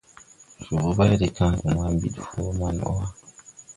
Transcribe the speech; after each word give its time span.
Jobo 0.63 0.89
bay 0.97 1.13
de 1.21 1.27
kããge 1.35 1.69
ma 1.77 1.85
ɓid 2.01 2.15
fɔ 2.29 2.41
man 2.59 2.75
bɔ 2.81 2.89
wà. 2.97 3.05